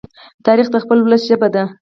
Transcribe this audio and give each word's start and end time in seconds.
تاریخ 0.45 0.67
د 0.71 0.75
خپل 0.83 0.97
ولس 1.01 1.21
ژبه 1.29 1.47
ده. 1.55 1.63